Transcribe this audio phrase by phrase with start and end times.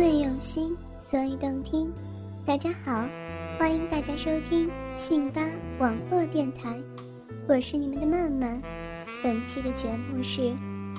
[0.00, 1.92] 为用心，所以动听。
[2.46, 3.06] 大家好，
[3.58, 5.46] 欢迎大家收听信吧
[5.78, 6.74] 网络电台，
[7.46, 8.62] 我是你们的曼曼。
[9.22, 10.40] 本期的节目是《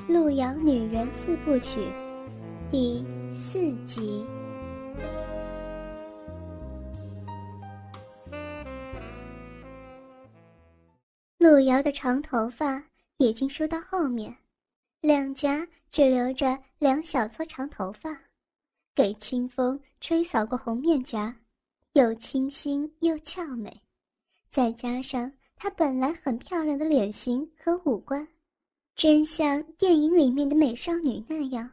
[0.07, 1.79] 路遥女人四部曲》
[2.69, 4.23] 第四集。
[11.39, 12.83] 路遥的长头发
[13.17, 14.37] 已经梳到后面，
[15.01, 18.15] 两颊只留着两小撮长头发。
[18.93, 21.35] 给清风吹扫过红面颊，
[21.93, 23.81] 又清新又俏美，
[24.49, 28.27] 再加上她本来很漂亮的脸型和五官，
[28.95, 31.69] 真像电影里面的美少女那样，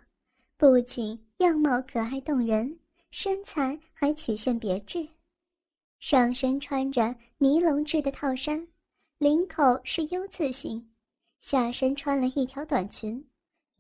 [0.57, 2.79] 不仅样貌可爱动人，
[3.11, 5.09] 身材还曲线别致。
[5.99, 8.69] 上身穿着尼龙制的套衫，
[9.19, 10.89] 领口是 U 字形，
[11.41, 13.29] 下身穿了一条短裙，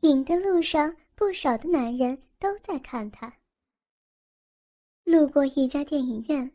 [0.00, 2.16] 引的路上不少的男人。
[2.40, 3.34] 都在看他。
[5.02, 6.48] 路过一家电影院，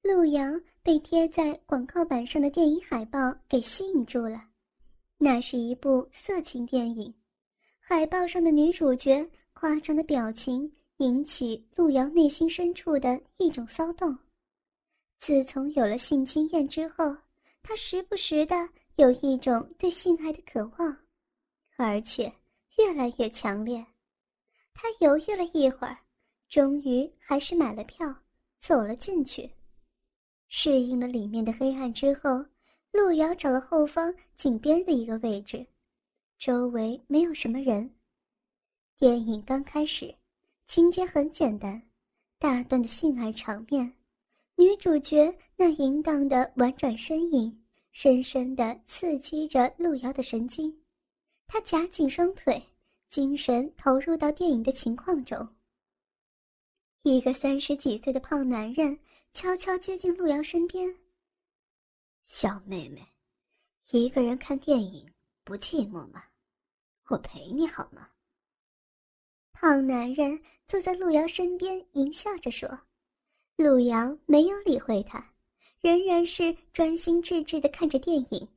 [0.00, 0.44] 陆遥
[0.80, 4.40] 被贴在广告板上的电影海报给吸引住了。
[5.18, 7.12] 那是一部色情电影，
[7.80, 14.16] 海报上的女主角夸张的表情引起陆遥内心深处的一种骚动。
[15.18, 17.12] 自从有了性经验之后，
[17.60, 20.96] 他时不时的有一种对性爱的渴望，
[21.76, 22.32] 而且
[22.78, 23.84] 越来越强烈。
[24.74, 25.96] 他犹豫了一会儿，
[26.48, 28.14] 终于还是买了票，
[28.60, 29.50] 走了进去。
[30.48, 32.44] 适应了里面的黑暗之后，
[32.92, 35.64] 路遥找了后方井边的一个位置，
[36.38, 37.88] 周围没有什么人。
[38.98, 40.14] 电影刚开始，
[40.66, 41.80] 情节很简单，
[42.38, 43.94] 大段的性爱场面，
[44.56, 50.76] 女主角那淫荡的婉转身影，深深的刺激着路遥的神经。
[51.46, 52.62] 他夹紧双腿。
[53.14, 55.48] 精神投入到电影的情况中。
[57.02, 58.98] 一个三十几岁的胖男人
[59.32, 60.92] 悄悄接近路遥身边。
[62.24, 63.06] 小妹妹，
[63.92, 65.08] 一个人看电影
[65.44, 66.24] 不寂寞吗？
[67.06, 68.08] 我陪你好吗？
[69.52, 72.68] 胖男人坐在路遥身边，淫笑着说。
[73.54, 75.24] 路遥没有理会他，
[75.80, 78.48] 仍然是专心致志的看着电影。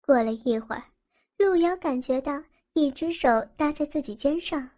[0.00, 0.82] 过了一会儿，
[1.36, 2.42] 路遥感觉到。
[2.74, 4.70] 一只手搭在自己肩上，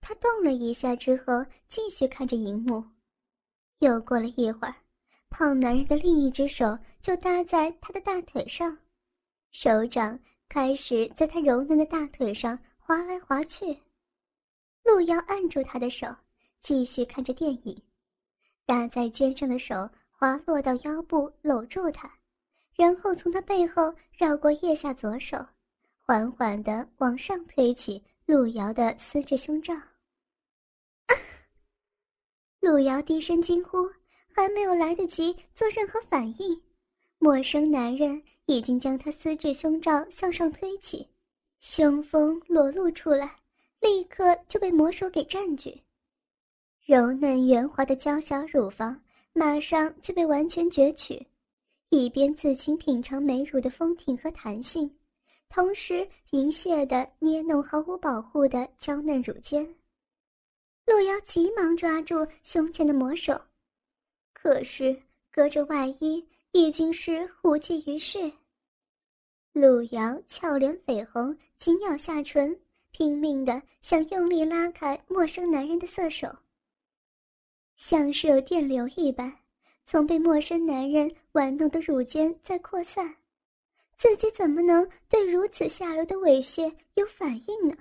[0.00, 2.84] 他动了一下之后，继续看着荧幕。
[3.78, 4.74] 又过了一会儿，
[5.30, 8.76] 胖男人的另一只手就搭在他的大腿上，
[9.52, 10.18] 手掌
[10.48, 13.78] 开始在他柔嫩的大腿上划来划去。
[14.82, 16.08] 陆遥按住他的手，
[16.60, 17.80] 继续看着电影。
[18.66, 22.12] 搭在肩上的手滑落到腰部，搂住他，
[22.74, 25.46] 然后从他背后绕过腋下左手。
[26.04, 29.72] 缓缓地往上推起路遥的丝质胸罩，
[32.60, 33.88] 路遥低声惊呼，
[34.34, 36.60] 还没有来得及做任何反应，
[37.18, 41.08] 陌生男人已经将他丝质胸罩向上推起，
[41.60, 43.38] 胸峰裸露出来，
[43.80, 45.82] 立刻就被魔手给占据，
[46.84, 49.00] 柔嫩圆滑的娇小乳房
[49.32, 51.24] 马上就被完全攫取，
[51.90, 54.98] 一边自行品尝美乳的丰挺和弹性。
[55.54, 59.62] 同时，淫亵的捏弄毫无保护的娇嫩乳尖。
[60.86, 63.38] 陆瑶急忙抓住胸前的魔手，
[64.32, 64.98] 可是
[65.30, 68.32] 隔着外衣已经是无济于事。
[69.52, 72.58] 陆瑶俏脸绯红，紧咬下唇，
[72.90, 76.34] 拼命的想用力拉开陌生男人的色手，
[77.76, 79.30] 像是有电流一般，
[79.84, 83.16] 从被陌生男人玩弄的乳尖在扩散。
[84.02, 87.76] 自己怎么能对如此下流的猥亵有反应呢？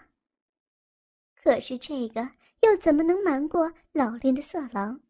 [1.34, 2.22] 可是这个
[2.62, 5.02] 又怎么能瞒过老练的色狼？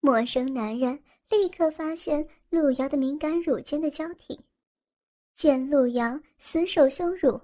[0.00, 0.98] 陌生男人
[1.28, 4.40] 立刻发现路遥的敏感乳尖的交替，
[5.34, 7.38] 见路遥死守胸乳，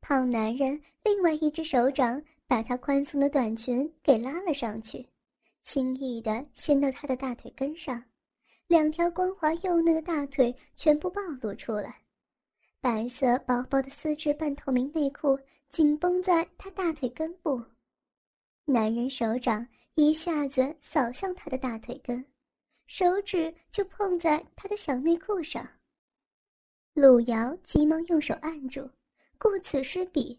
[0.00, 5.06] 胖男人另外一只手掌把她宽松的短裙给拉了上去，
[5.62, 8.02] 轻易的掀到她的大腿根上，
[8.66, 12.02] 两条光滑幼嫩的大腿全部暴露出来，
[12.80, 15.36] 白色薄薄的丝质半透明内裤
[15.68, 17.60] 紧绷在她大腿根部，
[18.64, 19.66] 男人手掌
[19.96, 22.24] 一下子扫向她的大腿根，
[22.86, 25.68] 手指就碰在她的小内裤上。
[26.94, 28.88] 路遥急忙用手按住，
[29.38, 30.38] 顾此失彼。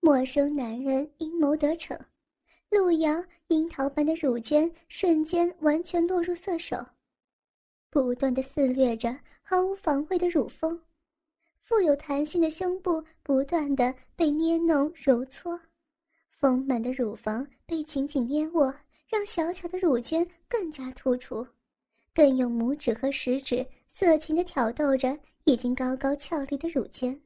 [0.00, 1.98] 陌生男人阴谋得逞，
[2.70, 6.82] 路遥樱桃般的乳尖瞬间完全落入色手，
[7.90, 10.80] 不断的肆虐着毫无防卫的乳峰，
[11.68, 15.60] 富有弹性的胸部不断的被捏弄揉搓，
[16.30, 18.74] 丰满的乳房被紧紧捏握，
[19.06, 21.46] 让小巧的乳尖更加突出，
[22.14, 27.20] 更用拇指和食指色情的挑逗着已经高高翘立的乳尖。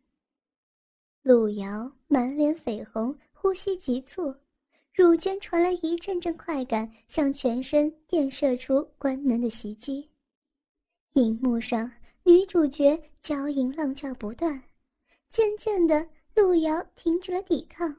[1.22, 4.34] 路遥满脸绯红，呼吸急促，
[4.92, 10.10] 乳尖传来一阵阵快感，向全身电射出官能的袭击。
[11.12, 11.88] 荧幕上，
[12.24, 14.62] 女主角娇吟浪叫不断，
[15.28, 17.96] 渐渐的，路遥停止了抵抗。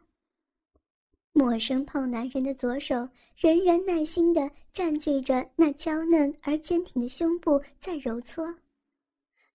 [1.34, 8.56] 陌生胖男人的左手仍然耐心地占据着那娇嫩而坚挺的胸部，在揉搓。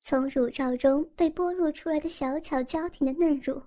[0.03, 3.63] 从乳罩中被剥落出来的小巧娇挺的嫩乳，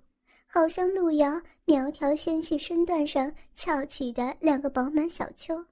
[0.46, 5.66] 好像路遥苗条纤细身段上翘起的两个饱满小丘，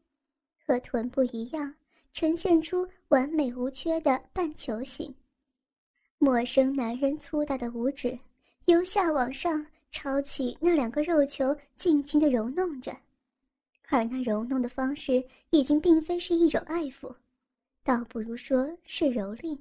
[0.66, 1.76] 和臀部一样，
[2.14, 5.14] 呈现出完美无缺的半球形。
[6.18, 8.20] 陌生男人粗大的五指
[8.66, 12.96] 由下往上抄起那两个肉球，尽情的揉弄着，
[13.88, 17.16] 而那揉弄的方式已经并非是一种爱抚，
[17.84, 19.58] 倒不如说是蹂躏。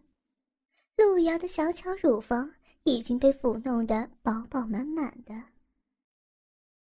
[0.96, 2.52] 路遥的小巧乳房
[2.82, 5.34] 已经被抚弄得饱饱满满的。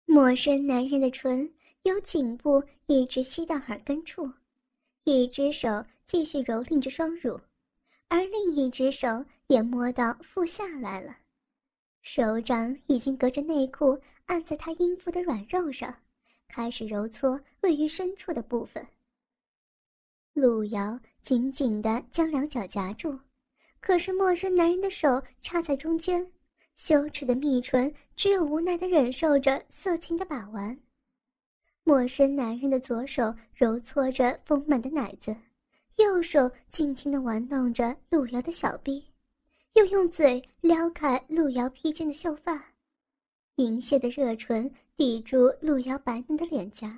[0.05, 1.49] 陌生男人的唇
[1.85, 4.29] 由颈部一直吸到耳根处，
[5.05, 7.41] 一只手继续蹂躏着双乳，
[8.08, 11.17] 而另一只手也摸到腹下来了，
[12.02, 16.02] 手掌已经隔着内裤按在他阴腹的软肉上，
[16.49, 18.87] 开始揉搓位于深处的部分。
[20.32, 23.19] 路遥紧紧地将两脚夹住。
[23.81, 26.31] 可是陌生男人的手插在中间，
[26.75, 30.79] 羞耻的蜜唇只有无奈的忍受着色情的把玩。
[31.90, 35.34] 陌生男人的左手揉搓着丰满的奶子，
[35.96, 39.04] 右手轻轻地玩弄着路遥的小臂，
[39.72, 42.64] 又用嘴撩开路遥披肩的秀发，
[43.56, 46.96] 银屑的热唇抵住路遥白嫩的脸颊。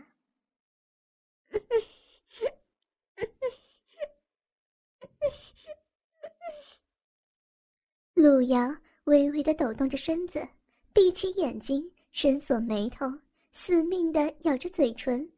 [8.12, 10.46] 路遥微微的抖动着身子，
[10.92, 13.10] 闭起眼睛，深锁眉头，
[13.52, 15.30] 死命的咬着嘴唇。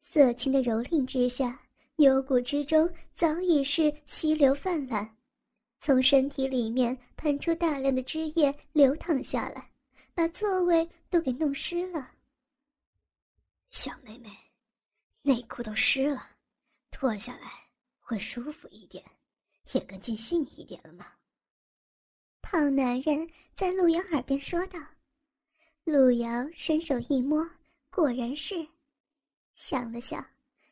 [0.00, 1.60] 色情的蹂躏之下，
[1.96, 5.16] 幽谷之中早已是溪流泛滥，
[5.80, 9.70] 从身体里面喷出大量的汁液，流淌下来，
[10.14, 12.12] 把座位都给弄湿了。
[13.70, 14.30] 小妹妹，
[15.22, 16.30] 内裤都湿了，
[16.90, 17.50] 脱下来
[17.98, 19.04] 会舒服一点，
[19.72, 21.06] 也更尽兴一点了吗？
[22.40, 24.78] 胖男人在陆遥耳边说道
[25.84, 27.46] ：“陆遥伸手一摸，
[27.90, 28.66] 果然是。
[29.54, 30.24] 想了想，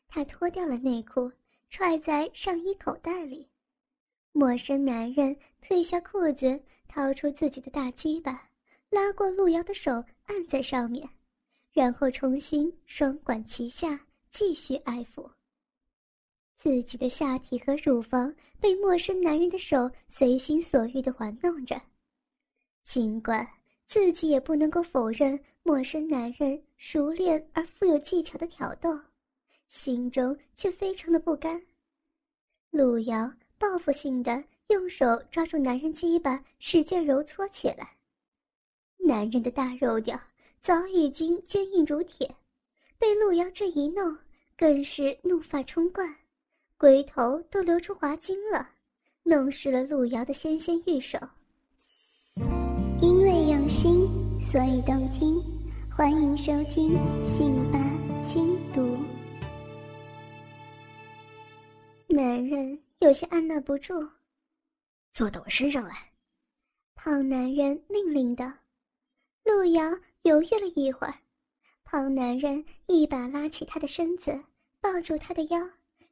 [0.07, 1.31] 他脱掉了内裤，
[1.69, 3.47] 揣在上衣口袋里。
[4.31, 8.49] 陌生男人褪下裤子，掏出自己的大鸡巴，
[8.89, 11.07] 拉过陆遥的手，按在上面，
[11.71, 15.29] 然后重新双管齐下，继续爱抚。”
[16.57, 21.79] 自己的下体和乳房被陌生男人的手随心所欲地玩弄着，
[22.83, 23.47] 尽管
[23.87, 28.99] 自己也不能够否认陌生男人熟练而富有技巧的挑逗，
[29.67, 31.61] 心中却非常的不甘。
[32.71, 37.97] 路遥报复性的用手抓住男人鸡巴，使劲揉搓起来。
[38.97, 40.19] 男人的大肉屌
[40.59, 42.35] 早已经坚硬如铁，
[42.97, 44.17] 被路遥这一弄，
[44.57, 46.15] 更是怒发冲冠。
[46.77, 48.71] 龟头都流出滑精了，
[49.23, 51.19] 弄湿了路遥的纤纤玉手。
[53.67, 54.07] 心，
[54.39, 55.41] 所以动听。
[55.89, 57.79] 欢迎收听《信吧
[58.21, 58.81] 轻读》。
[62.07, 64.09] 男人有些按捺不住，
[65.11, 66.11] 坐到我身上来。
[66.95, 68.51] 胖男人命令道。
[69.43, 69.83] 路遥
[70.23, 71.15] 犹豫了一会儿，
[71.83, 74.43] 胖男人一把拉起他的身子，
[74.81, 75.69] 抱住他的腰。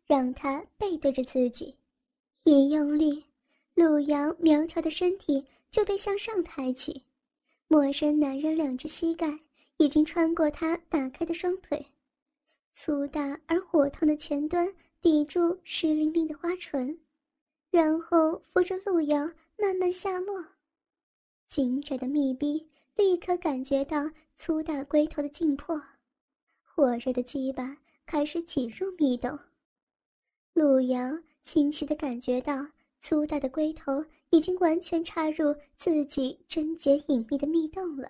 [0.07, 1.73] 让他背对着自己，
[2.43, 3.23] 一用力，
[3.75, 7.01] 路遥苗条的身体就被向上抬起。
[7.71, 9.39] 陌生男人两只膝盖
[9.77, 11.85] 已经穿过他打开的双腿，
[12.73, 14.67] 粗大而火烫的前端
[14.99, 16.99] 抵住湿淋淋的花唇，
[17.69, 19.19] 然后扶着路遥
[19.57, 20.45] 慢慢下落。
[21.47, 25.81] 紧窄的密闭立刻感觉到粗大龟头的劲迫，
[26.61, 29.39] 火热的鸡巴开始挤入密洞。
[30.51, 32.67] 路遥清晰地感觉到
[33.01, 38.09] 粗大的龟头已经完全插入自己贞洁隐秘的密洞了。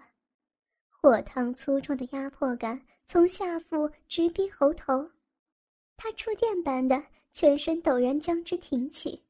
[0.90, 5.10] 火烫粗壮的压迫感从下腹直逼喉头，
[5.98, 9.24] 他触电般的全身陡然将之挺起，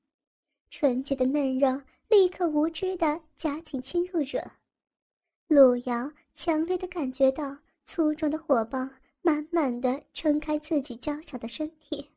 [0.69, 4.51] 纯洁的嫩肉立刻无知的夹紧侵入者。
[5.47, 8.89] 路遥强烈的感觉到粗壮的火棒
[9.21, 12.09] 满满的撑开自己娇小的身体。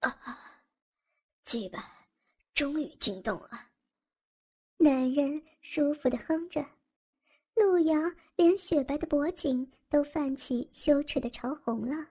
[0.00, 0.62] 啊，
[1.44, 1.99] 鸡巴
[2.60, 3.68] 终于惊动了，
[4.76, 6.62] 男人舒服的哼着。
[7.54, 7.98] 路遥
[8.36, 12.08] 连雪白的脖颈都泛起羞耻的潮红了，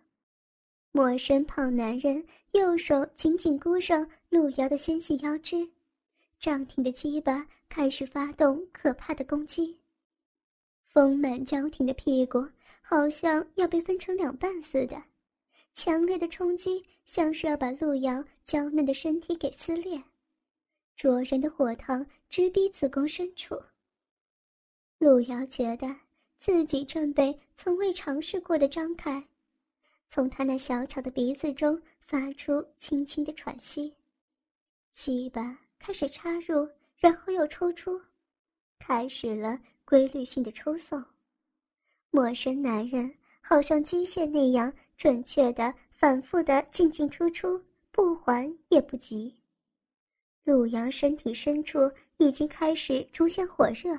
[0.92, 5.70] 陌生胖男人右手紧紧箍上路遥的纤细腰肢，
[6.40, 9.78] 胀挺的鸡巴开始发动可怕的攻击。
[10.88, 12.44] 丰满娇挺的屁股
[12.82, 15.04] 好像要被分成两半似的，
[15.76, 20.02] 强烈的冲击像是要把路遥娇嫩的身体给撕裂，
[21.00, 23.58] 灼人的火烫直逼子宫深处。
[24.98, 25.88] 路遥觉得
[26.38, 29.26] 自己正被从未尝试过的张开，
[30.10, 33.96] 从他那小巧的鼻子中发出轻轻的喘息，
[34.92, 37.98] 鸡巴开始插入，然后又抽出，
[38.78, 41.02] 开始了规律性的抽送。
[42.10, 49.39] 陌生男人好像机械那样准确的、反复的进进出出，不缓也不急。
[50.50, 53.96] 路遥身体深处已经开始出现火热。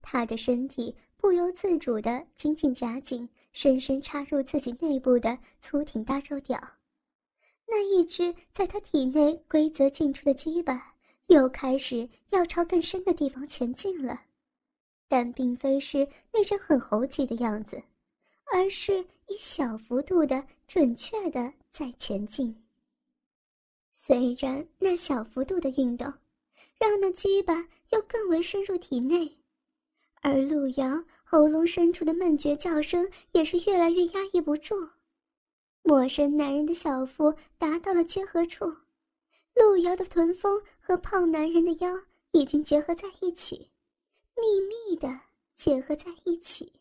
[0.00, 6.58] 他的身体不由自主地紧紧夹紧，深深插入自己内部的粗挺大肉屌。
[7.66, 10.94] 那一只在他体内规则进出的鸡巴，
[11.26, 14.22] 又开始要朝更深的地方前进了，
[15.06, 17.82] 但并非是那种很猴急的样子，
[18.54, 22.61] 而是以小幅度的、准确的在前进。
[24.04, 26.12] 虽然那小幅度的运动，
[26.76, 27.54] 让那鸡巴
[27.92, 29.38] 又更为深入体内。
[30.22, 34.74] 而路遥喉咙深处的闷绝叫声也是越来越压抑不住，
[35.82, 38.64] 陌生男人的小腹达到了结合处，
[39.54, 41.96] 路遥的臀峰和胖男人的腰
[42.32, 43.70] 已经结合在一起，
[44.34, 45.20] 密密的
[45.54, 46.72] 结合在一起。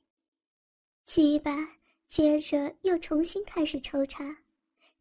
[1.05, 4.37] 鸡巴接着又重新开始抽插，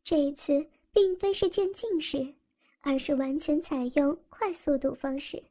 [0.04, 2.34] 这一次并非是渐进式，
[2.80, 5.42] 而是完全采用快速度方式。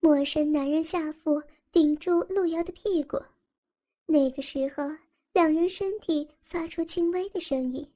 [0.00, 1.42] 陌生男人下腹。
[1.70, 3.20] 顶住路遥的屁股，
[4.06, 4.84] 那个时候，
[5.34, 7.86] 两人身体发出轻微的声音。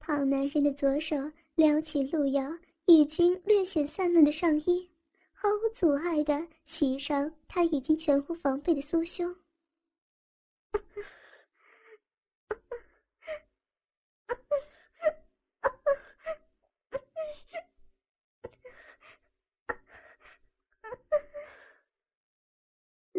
[0.00, 1.16] 胖男人的左手
[1.54, 4.90] 撩起路遥已经略显散乱的上衣，
[5.32, 9.32] 毫无阻碍地袭上他已经全无防备的酥胸。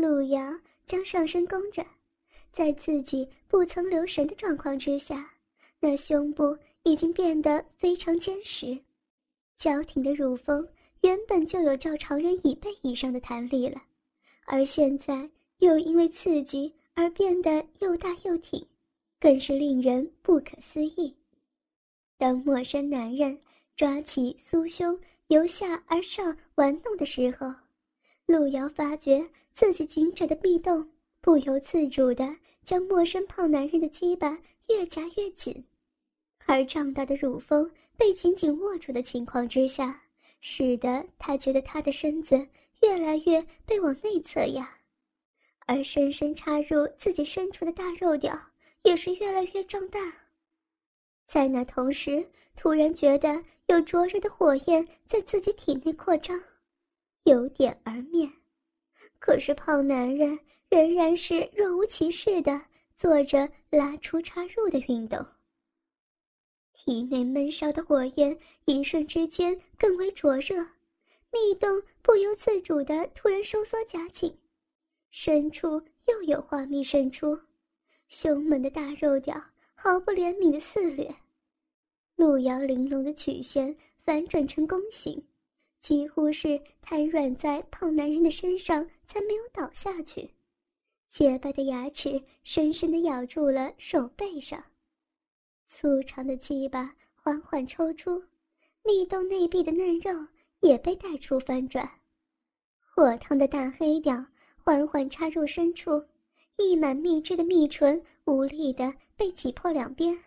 [0.01, 1.85] 路遥将上身弓着，
[2.51, 5.33] 在自己不曾留神的状况之下，
[5.79, 8.79] 那胸部已经变得非常坚实，
[9.55, 10.67] 娇挺的乳峰
[11.01, 13.83] 原本就有较常人一倍以上的弹力了，
[14.45, 15.29] 而现在
[15.59, 18.67] 又因为刺激而变得又大又挺，
[19.19, 21.15] 更是令人不可思议。
[22.17, 23.39] 当陌生男人
[23.75, 27.53] 抓起酥胸由下而上玩弄的时候，
[28.31, 29.29] 路遥发觉。
[29.53, 35.65] 自己紧窄的臂洞不由自主地将陌生胖男人的鸡巴越夹越紧，
[36.45, 40.03] 而胀大的乳峰被紧紧握住的情况之下，
[40.39, 42.47] 使得他觉得他的身子
[42.81, 44.77] 越来越被往内侧压，
[45.67, 48.33] 而深深插入自己深处的大肉屌
[48.83, 49.99] 也是越来越壮大。
[51.27, 56.41] 在那同时，突然觉得有灼热的火焰在自己体内扩张，
[57.23, 58.31] 由点而面。
[59.19, 62.61] 可是胖男人仍然是若无其事的
[62.95, 65.25] 做着拉出插入的运动。
[66.73, 68.35] 体内闷烧的火焰
[68.65, 70.65] 一瞬之间更为灼热，
[71.31, 74.35] 密洞不由自主的突然收缩夹紧，
[75.11, 77.39] 深处又有花蜜渗出，
[78.07, 79.39] 凶猛的大肉屌
[79.75, 81.13] 毫不怜悯的肆虐，
[82.15, 85.23] 路遥玲珑的曲线反转成弓形。
[85.81, 90.31] 几乎是瘫软在胖男人的身上，才没有倒下去。
[91.09, 94.63] 洁白的牙齿深深地咬住了手背上，
[95.65, 98.23] 粗长的鸡巴缓缓抽出，
[98.85, 100.11] 蜜洞内壁的嫩肉
[100.61, 101.89] 也被带出翻转，
[102.79, 104.23] 火烫的大黑屌
[104.55, 106.05] 缓缓插入深处，
[106.57, 110.17] 溢满蜜汁的蜜唇无力地被挤破两边。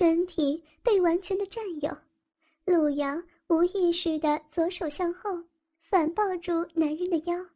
[0.00, 1.94] 身体被完全的占有，
[2.64, 5.44] 陆瑶无意识的左手向后
[5.78, 7.48] 反抱住男人的腰，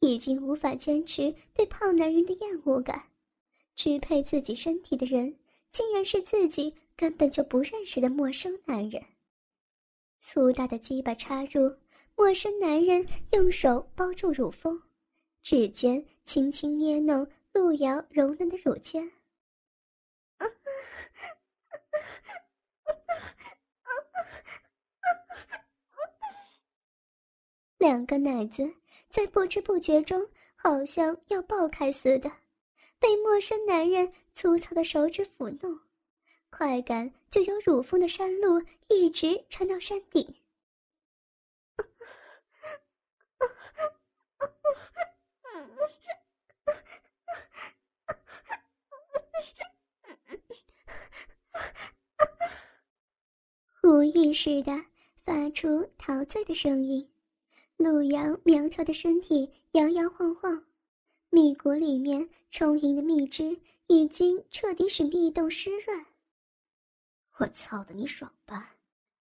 [0.00, 3.08] 已经无法坚持对胖男人的厌恶感。
[3.74, 5.38] 支配自己身体的人，
[5.70, 9.02] 竟然是自己根本就不认识的陌生男人。
[10.18, 11.74] 粗大的鸡巴插入，
[12.14, 14.78] 陌生男人用手包住乳峰，
[15.40, 19.10] 指尖轻轻捏弄陆瑶柔嫩的乳尖。
[27.78, 28.74] 两个奶子
[29.10, 32.30] 在不知不觉中，好像要爆开似的，
[32.98, 35.80] 被陌生男人粗糙的手指抚弄，
[36.50, 40.36] 快感就由乳峰的山路一直传到山顶。
[54.02, 54.72] 无意识的
[55.24, 57.08] 发出陶醉的声音。
[57.76, 60.60] 陆阳苗条的身体摇摇晃晃，
[61.30, 63.56] 蜜谷里面充盈的蜜汁
[63.86, 66.04] 已经彻底使蜜洞湿润。
[67.38, 68.74] 我操的你爽吧，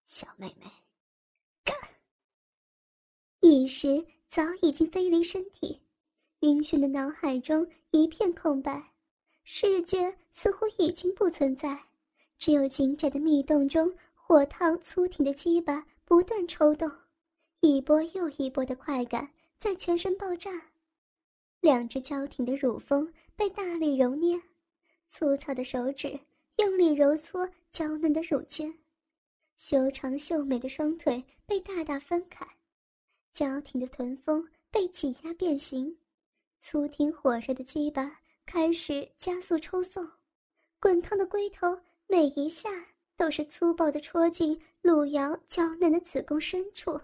[0.03, 0.65] 小妹妹！
[1.63, 1.75] 干！
[3.41, 5.79] 意识早已经飞离身体，
[6.39, 8.93] 晕眩的脑海中一片空白，
[9.43, 11.83] 世界似乎已经不存在，
[12.39, 13.95] 只有紧窄的蜜洞中
[14.31, 16.89] 火烫粗挺的鸡巴不断抽动。
[17.59, 20.49] 一波又一波的快感在全身爆炸，
[21.59, 24.41] 两只娇挺的乳峰被大力揉捏，
[25.05, 26.17] 粗糙的手指
[26.59, 28.79] 用力揉搓娇嫩的乳尖，
[29.57, 32.47] 修长秀美的双腿被大大分开，
[33.33, 35.97] 娇挺的臀峰被挤压变形，
[36.61, 40.09] 粗挺火热的鸡巴开始加速抽送，
[40.79, 42.69] 滚烫的龟头每一下
[43.15, 46.99] 都是粗暴地戳进陆瑶娇嫩的子宫深处。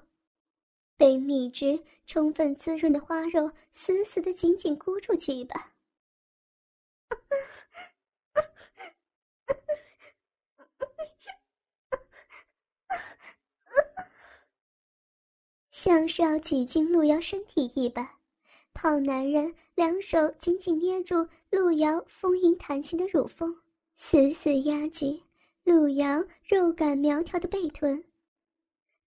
[0.97, 5.73] 被蜜汁充分滋润的花肉死死的紧紧箍住鸡巴，
[15.69, 18.09] 像是要挤进路遥身体一般。
[18.73, 23.61] 胖男人两手紧紧捏住路遥丰盈弹性的乳峰，
[23.97, 25.23] 死死压紧
[25.67, 28.01] 路遥肉感苗条的背臀。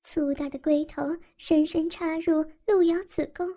[0.03, 3.49] 粗大的龟头深深插入路遥子宫，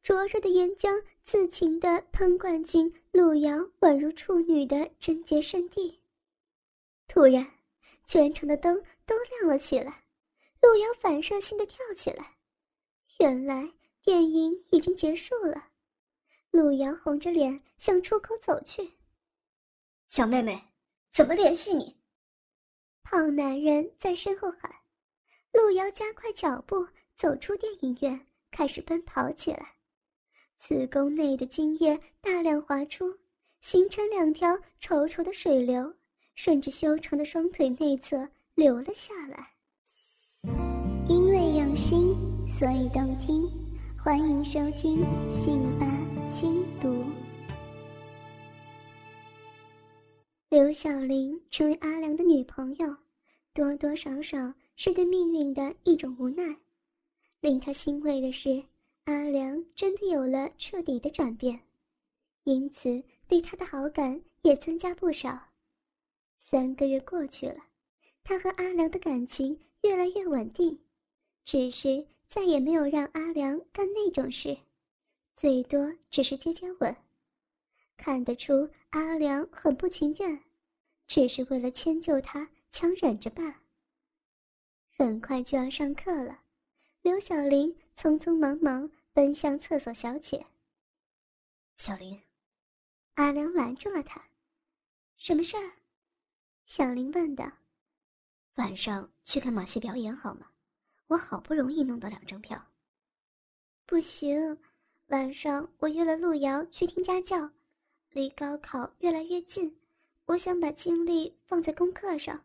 [0.00, 6.00] 灼热的岩浆自情地喷灌进路遥宛如处女的贞洁圣地。
[7.08, 7.44] 突然，
[8.04, 10.04] 全场的灯都亮了起来，
[10.62, 12.36] 路遥反射性的跳起来。
[13.18, 13.72] 原来
[14.04, 15.70] 电影已经结束了。
[16.52, 18.92] 路遥红着脸向出口走去。
[20.06, 20.62] 小妹妹，
[21.12, 21.95] 怎么联系你？
[23.08, 24.68] 胖男人在身后喊。
[25.52, 29.76] 路遥加快脚步走出电影院，开始奔跑起来。
[30.58, 33.16] 子宫内的精液大量滑出，
[33.60, 35.94] 形成两条稠稠的水流，
[36.34, 39.50] 顺着修长的双腿内侧流了下来。
[41.08, 42.12] 因为用心，
[42.58, 43.48] 所以动听。
[43.96, 45.86] 欢迎收听《信吧
[46.28, 46.88] 轻读》。
[50.56, 52.96] 刘小玲成为阿良的女朋友，
[53.52, 54.54] 多多少少。
[54.74, 56.56] 是对命运的一种无奈。
[57.40, 58.64] 令他欣慰的是，
[59.04, 61.60] 阿良真的有了彻底的转变，
[62.44, 65.38] 因此对他的好感也增加不少。
[66.38, 67.58] 三个月过去了，
[68.24, 70.80] 他和阿良的感情越来越稳定，
[71.44, 74.56] 只是再也没有让阿良干那种事，
[75.34, 76.96] 最多只是接接吻。
[77.98, 80.42] 看得出阿良很不情愿，
[81.06, 83.62] 只是为了迁就他，强忍着罢。
[84.96, 86.42] 很快就要上课了，
[87.02, 90.46] 刘小玲匆匆忙忙奔向厕所小姐。
[91.76, 92.22] 小玲，
[93.14, 94.24] 阿良拦住了她，
[95.16, 95.72] 什么事儿？
[96.64, 97.50] 小玲问道。
[98.54, 100.50] 晚上去看马戏表演好吗？
[101.08, 102.72] 我好不容易弄到两张票。
[103.84, 104.58] 不行，
[105.06, 107.52] 晚上我约了陆遥去听家教，
[108.10, 109.78] 离高考越来越近，
[110.26, 112.44] 我想把精力放在功课上。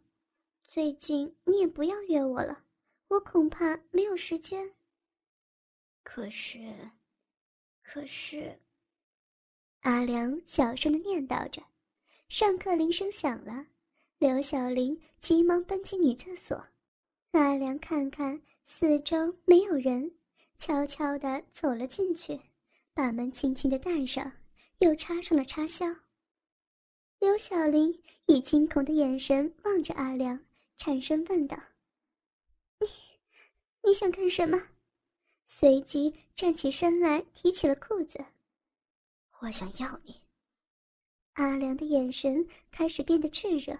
[0.68, 2.64] 最近你也不要约我了，
[3.08, 4.74] 我恐怕没有时间。
[6.04, 6.92] 可是，
[7.82, 8.60] 可是，
[9.82, 11.64] 阿良小声的念叨着。
[12.30, 13.66] 上课铃声响了，
[14.20, 16.68] 刘小玲急忙奔进女厕所。
[17.32, 20.16] 阿良看看四周没有人，
[20.58, 22.40] 悄悄地走了进去，
[22.94, 24.32] 把门轻轻地带上，
[24.78, 25.88] 又插上了插销。
[27.22, 30.44] 刘小玲以惊恐的眼神望着阿良，
[30.76, 31.56] 颤声问道
[32.82, 32.88] ：“你，
[33.84, 34.60] 你想干什么？”
[35.46, 38.26] 随即站起身来，提起了裤子。
[39.38, 40.20] 我想要你。
[41.34, 43.80] 阿良的眼神开始变得炽热，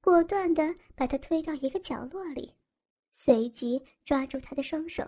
[0.00, 2.56] 果断的把他推到一个角落里，
[3.12, 5.06] 随即抓住他的双手，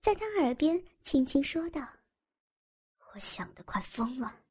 [0.00, 1.84] 在他耳边轻轻说道
[3.12, 4.44] ：“我想的快疯了，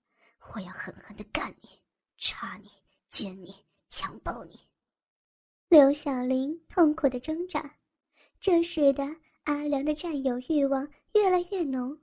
[0.54, 1.70] 我要狠狠的干你，
[2.18, 2.70] 插你，
[3.10, 3.56] 奸你，
[3.90, 4.60] 强暴你。”
[5.70, 7.78] 刘小玲痛苦的挣扎，
[8.40, 9.04] 这使得
[9.44, 12.00] 阿良的占有欲望越来越浓。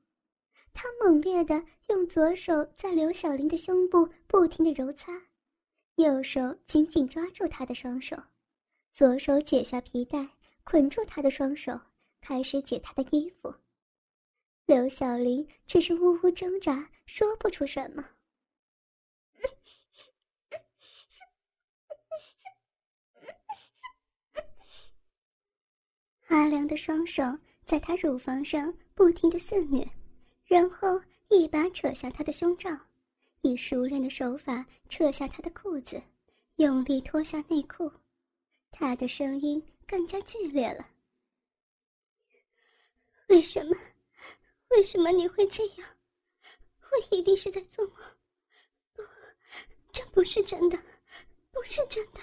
[0.72, 5.12] 他猛烈地用左手在刘小玲的胸部不停地揉擦，
[5.94, 8.16] 右手紧紧抓住她的双手，
[8.90, 10.28] 左手解下皮带
[10.64, 11.80] 捆住她的双手，
[12.20, 13.54] 开始解她的衣服。
[14.66, 18.04] 刘小玲只是呜呜挣扎，说不出什么。
[26.28, 27.22] 阿良的双手
[27.64, 29.86] 在她乳房上不停的肆虐。
[30.46, 32.70] 然后一把扯下他的胸罩，
[33.40, 36.00] 以熟练的手法扯下他的裤子，
[36.56, 37.90] 用力脱下内裤，
[38.70, 40.86] 他的声音更加剧烈了。
[43.28, 43.74] 为什么？
[44.68, 45.88] 为什么你会这样？
[46.92, 47.96] 我一定是在做梦。
[48.92, 49.02] 不，
[49.92, 50.78] 这不是真的，
[51.50, 52.20] 不是真的。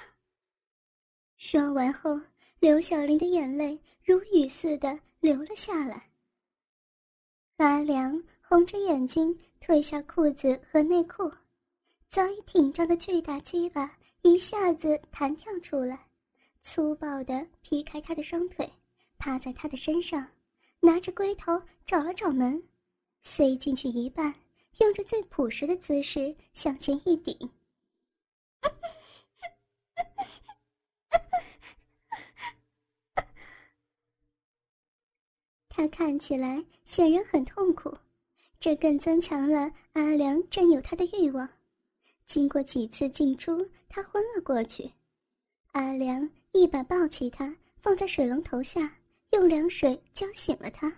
[1.38, 2.22] 说完后，
[2.60, 6.10] 刘小玲的眼泪如雨似的流了下来。
[7.58, 11.32] 阿良红着眼睛褪下裤子和内裤，
[12.10, 16.08] 早已挺胀的巨大鸡巴一下子弹跳出来，
[16.64, 18.68] 粗暴地劈开他的双腿，
[19.18, 20.28] 趴在他的身上，
[20.80, 22.62] 拿着龟头找了找门，
[23.22, 24.34] 塞进去一半，
[24.80, 27.38] 用着最朴实的姿势向前一顶。
[35.74, 37.98] 他看起来显然很痛苦，
[38.60, 41.48] 这更增强了阿良占有他的欲望。
[42.26, 44.92] 经过几次进出，他昏了过去。
[45.72, 48.98] 阿良一把抱起他，放在水龙头下，
[49.32, 50.94] 用凉水浇醒了他。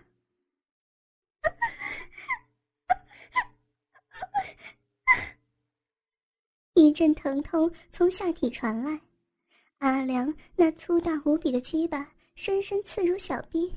[6.74, 9.00] 一阵疼痛从下体传来，
[9.78, 13.72] 阿良那粗大无比的鸡巴深深刺入小臂。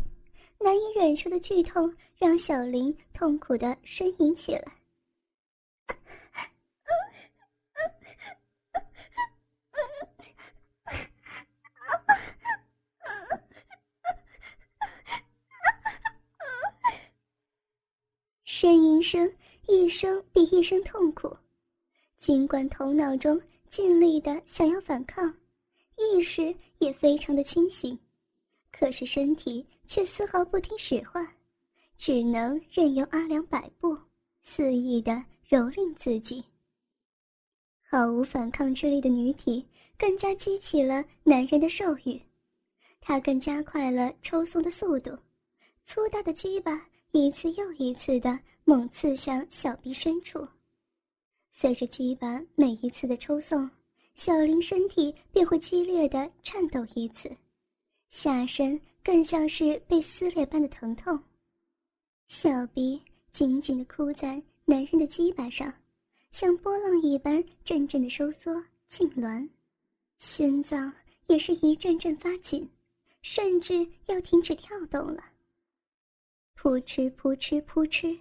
[0.58, 4.72] 难以忍受的剧痛让小林痛苦的呻吟起来。
[18.44, 19.30] 呻吟声
[19.68, 21.36] 一声比一声痛苦，
[22.16, 25.32] 尽管头脑中尽力的想要反抗，
[25.96, 27.96] 意识也非常的清醒。
[28.78, 31.26] 可是身体却丝毫不听使唤，
[31.96, 33.96] 只能任由阿良摆布，
[34.42, 35.12] 肆意的
[35.48, 36.44] 蹂躏自己。
[37.80, 42.20] 毫无反抗之力的女体更加激起了男人的兽欲，
[43.00, 45.16] 他更加快了抽送的速度，
[45.82, 50.46] 粗大的鸡巴一次又一次的猛刺向小臂深处。
[51.50, 53.70] 随着鸡巴每一次的抽送，
[54.16, 57.34] 小林身体便会激烈的颤抖一次。
[58.08, 61.22] 下身更像是被撕裂般的疼痛，
[62.26, 63.00] 小臂
[63.32, 65.72] 紧紧地箍在男人的鸡巴上，
[66.30, 68.54] 像波浪一般阵阵的收缩
[68.88, 69.48] 痉挛，
[70.18, 70.92] 心脏
[71.26, 72.68] 也是一阵阵发紧，
[73.22, 75.22] 甚至要停止跳动了。
[76.54, 78.18] 扑哧扑哧扑哧，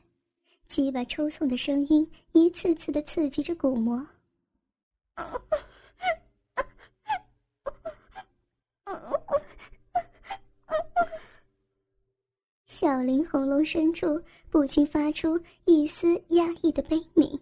[0.67, 4.05] 鸡巴抽送的声音一次次的刺激着鼓膜。
[12.85, 14.21] 小林喉咙深处
[14.51, 17.39] 不禁发出一丝压抑的悲鸣。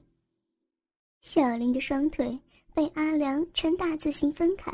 [1.20, 2.40] 小林的双腿
[2.74, 4.72] 被阿良呈大字形分开，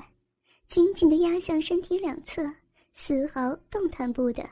[0.68, 2.54] 紧紧地压向身体两侧，
[2.94, 4.48] 丝毫动弹不得。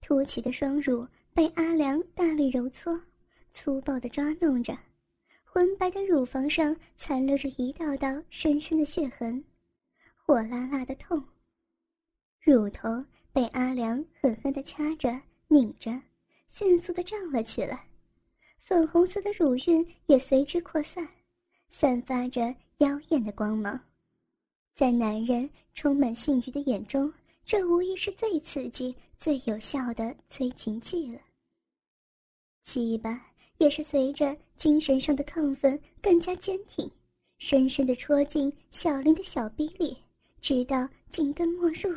[0.00, 2.96] 凸起的双乳被阿良大力揉搓，
[3.52, 4.78] 粗暴地抓弄着，
[5.42, 9.42] 浑白的乳房上残留着一道道深深的血痕，
[10.14, 11.20] 火辣辣的痛。
[12.42, 15.20] 乳头被阿良狠狠地掐着、
[15.52, 15.90] 拧着，
[16.46, 17.86] 迅速的胀了起来，
[18.56, 21.06] 粉红色的乳晕也随之扩散，
[21.68, 23.78] 散发着妖艳的光芒。
[24.72, 27.12] 在男人充满性欲的眼中，
[27.44, 31.20] 这无疑是最刺激、最有效的催情剂了。
[32.62, 33.22] 鸡巴
[33.58, 36.90] 也是随着精神上的亢奋更加坚挺，
[37.36, 39.98] 深深的戳进小林的小逼里，
[40.40, 41.94] 直到紧根没入。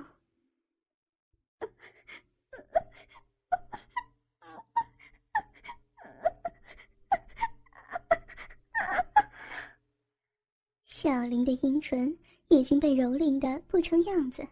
[11.05, 14.43] 小林的阴唇已经被蹂躏的不成样子，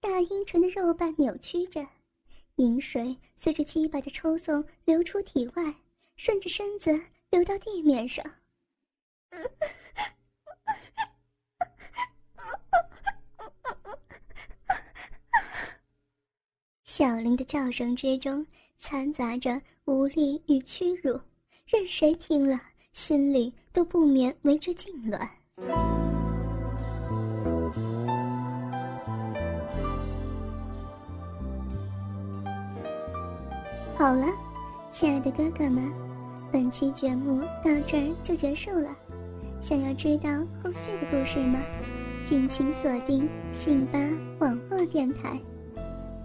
[0.00, 1.86] 大阴唇的肉瓣扭曲着。
[2.56, 5.74] 饮水随着鸡巴的抽送流出体外，
[6.16, 8.24] 顺着身子流到地面上。
[16.84, 18.46] 小林的叫声之中
[18.78, 21.20] 掺杂着无力与屈辱，
[21.66, 22.58] 任谁听了
[22.94, 25.28] 心里都不免为之痉挛。
[33.96, 34.26] 好了，
[34.90, 35.92] 亲爱的哥哥们，
[36.50, 38.88] 本期节目到这儿就结束了。
[39.60, 40.28] 想要知道
[40.62, 41.60] 后续的故事吗？
[42.24, 43.98] 敬请锁定信巴
[44.40, 45.38] 网络电台。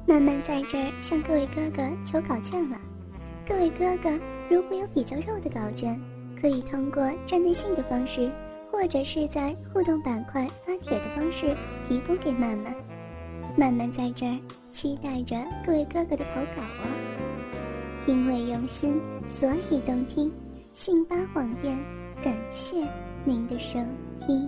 [0.07, 2.77] 慢慢在这儿向各位哥哥求稿件了。
[3.47, 4.09] 各位哥哥
[4.49, 5.99] 如果有比较肉的稿件，
[6.39, 8.31] 可以通过站内信的方式，
[8.77, 11.57] 或者是在互动板块发帖的方式
[11.89, 12.75] 提供给曼曼。
[13.57, 14.37] 曼曼在这儿
[14.71, 15.35] 期待着
[15.65, 16.85] 各位哥哥的投稿哦。
[18.05, 20.31] 因为用心，所以动听。
[20.73, 21.75] 信巴网店，
[22.23, 22.87] 感谢
[23.25, 23.79] 您的收
[24.19, 24.47] 听。